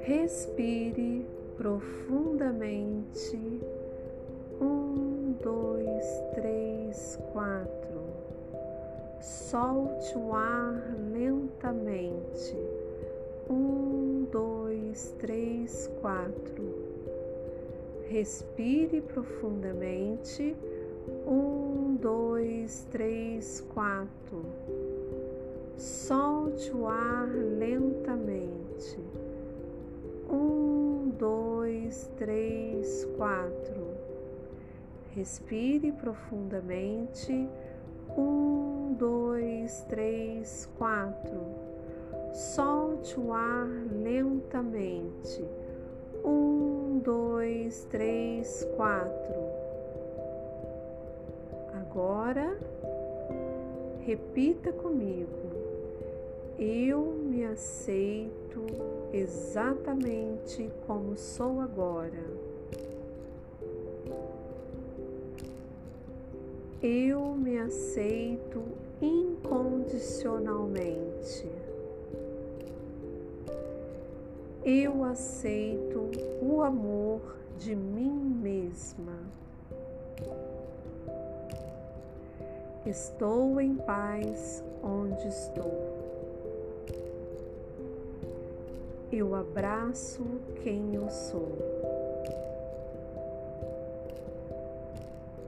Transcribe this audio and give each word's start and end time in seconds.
Respire 0.00 1.24
profundamente. 1.56 3.38
Um, 4.60 5.36
dois, 5.40 6.04
três, 6.34 7.16
quatro. 7.32 8.02
Solte 9.20 10.18
o 10.18 10.34
ar 10.34 10.96
lentamente. 11.12 12.56
Um, 13.48 14.26
dois, 14.32 15.14
três, 15.20 15.88
quatro. 16.00 16.74
Respire 18.08 19.00
profundamente. 19.00 20.56
Um, 21.26 21.96
dois, 22.00 22.86
três, 22.90 23.60
quatro. 23.72 24.44
Solte 25.76 26.70
o 26.72 26.86
ar 26.86 27.28
lentamente 27.28 28.98
um, 30.32 31.12
dois, 31.18 32.10
três, 32.16 33.04
quatro. 33.16 33.86
Respire 35.14 35.92
profundamente. 35.92 37.48
Um, 38.16 38.94
dois, 38.98 39.84
três, 39.88 40.68
quatro. 40.78 41.40
Solte 42.32 43.20
o 43.20 43.32
ar 43.32 43.68
lentamente. 43.92 45.44
Um, 46.24 47.00
dois, 47.04 47.84
três, 47.90 48.64
quatro. 48.76 49.61
Agora, 51.94 52.56
repita 54.06 54.72
comigo. 54.72 55.28
Eu 56.58 57.02
me 57.02 57.44
aceito 57.44 58.64
exatamente 59.12 60.70
como 60.86 61.14
sou 61.18 61.60
agora. 61.60 62.24
Eu 66.82 67.34
me 67.34 67.58
aceito 67.58 68.62
incondicionalmente. 69.02 71.46
Eu 74.64 75.04
aceito 75.04 76.10
o 76.40 76.62
amor 76.62 77.20
de 77.58 77.76
mim 77.76 78.34
mesma. 78.42 79.18
Estou 82.84 83.60
em 83.60 83.76
paz 83.76 84.64
onde 84.82 85.28
estou. 85.28 86.02
eu 89.12 89.34
abraço 89.34 90.24
quem 90.62 90.94
eu 90.94 91.10
sou. 91.10 91.52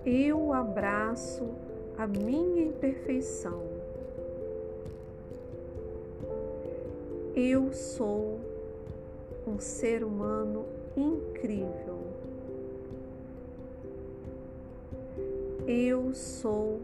Eu 0.05 0.53
abraço 0.53 1.49
a 1.97 2.07
minha 2.07 2.65
imperfeição. 2.65 3.63
Eu 7.35 7.73
sou 7.73 8.39
um 9.47 9.59
ser 9.59 10.05
humano 10.05 10.67
incrível. 10.95 11.99
Eu 15.67 16.13
sou 16.13 16.81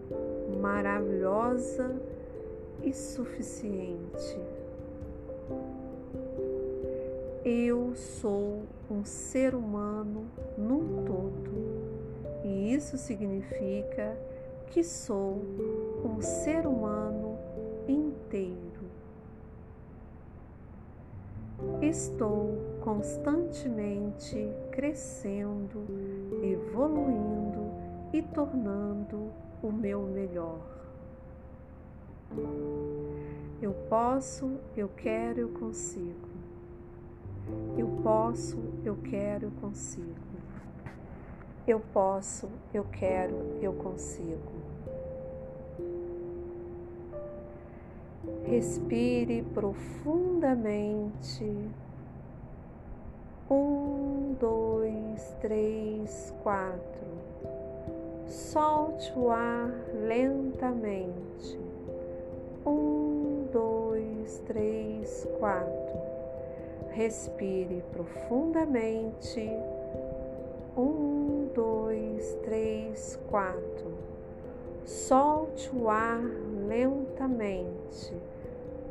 maravilhosa 0.51 1.95
e 2.83 2.93
suficiente. 2.93 4.39
Eu 7.45 7.95
sou 7.95 8.63
um 8.91 9.05
ser 9.05 9.55
humano 9.55 10.27
num 10.59 11.05
todo, 11.05 11.51
e 12.45 12.75
isso 12.75 12.99
significa 12.99 14.17
que 14.67 14.85
sou 14.85 15.41
um 16.05 16.21
ser 16.21 16.67
humano 16.67 17.39
inteiro. 17.89 18.61
Estou 21.83 22.59
constantemente 22.81 24.49
crescendo, 24.71 25.85
evoluindo 26.43 27.71
e 28.13 28.23
tornando 28.23 29.31
o 29.63 29.71
meu 29.71 30.03
melhor. 30.03 30.59
Eu 33.61 33.75
posso, 33.89 34.59
eu 34.77 34.89
quero, 34.89 35.41
eu 35.41 35.49
consigo. 35.49 36.29
Eu 37.77 37.89
posso, 38.03 38.59
eu 38.85 38.97
quero, 38.97 39.47
eu 39.47 39.51
consigo. 39.61 40.41
Eu 41.67 41.81
posso, 41.81 42.49
eu 42.73 42.85
quero, 42.85 43.35
eu 43.61 43.73
consigo. 43.75 44.61
Respire 48.45 49.43
profundamente. 49.55 51.71
Um, 53.51 54.37
dois, 54.39 55.35
três, 55.41 56.33
quatro. 56.43 57.60
Solte 58.31 59.13
o 59.19 59.29
ar 59.29 59.75
lentamente. 59.93 61.59
Um, 62.65 63.49
dois, 63.53 64.39
três, 64.47 65.27
quatro. 65.41 65.99
Respire 66.91 67.83
profundamente. 67.91 69.51
Um, 70.77 71.49
dois, 71.53 72.33
três, 72.45 73.19
quatro. 73.29 73.95
Solte 74.85 75.69
o 75.75 75.91
ar 75.91 76.23
lentamente. 76.69 78.15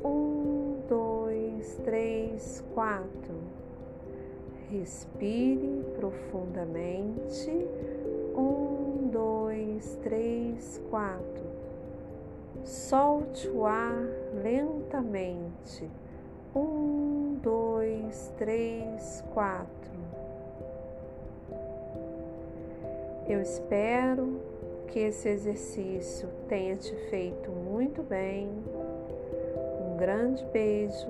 Um, 0.03 0.79
dois, 0.89 1.77
três, 1.85 2.61
quatro. 2.73 3.35
Respire 4.69 5.85
profundamente. 5.97 7.67
4. 10.89 11.23
Solte 12.63 13.47
o 13.47 13.65
ar 13.65 14.07
lentamente. 14.43 15.89
1, 16.55 17.39
2, 17.41 18.33
3, 18.37 19.23
4. 19.33 19.69
Eu 23.27 23.41
espero 23.41 24.41
que 24.87 24.99
esse 24.99 25.29
exercício 25.29 26.27
tenha 26.47 26.75
te 26.75 26.95
feito 27.09 27.51
muito 27.51 28.01
bem. 28.01 28.49
Um 29.79 29.97
grande 29.97 30.43
beijo, 30.45 31.07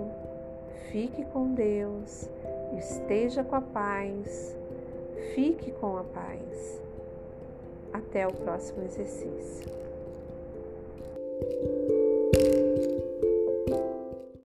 fique 0.91 1.23
com 1.25 1.53
Deus, 1.53 2.29
esteja 2.77 3.43
com 3.43 3.55
a 3.55 3.61
paz, 3.61 4.57
fique 5.33 5.71
com 5.71 5.97
a 5.97 6.03
paz. 6.03 6.88
Até 7.93 8.27
o 8.27 8.31
próximo 8.31 8.83
exercício. 8.83 9.69